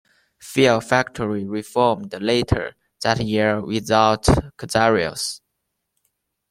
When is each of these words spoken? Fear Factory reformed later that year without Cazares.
Fear 0.39 0.81
Factory 0.81 1.45
reformed 1.45 2.19
later 2.19 2.75
that 3.03 3.19
year 3.23 3.61
without 3.63 4.23
Cazares. 4.57 5.41